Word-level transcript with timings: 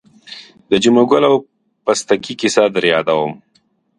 د 0.69 0.71
جمعه 0.83 1.03
ګل 1.09 1.23
او 1.29 1.35
پستکي 1.83 2.33
کیسه 2.39 2.63
در 2.73 2.85
یادوم. 2.93 3.31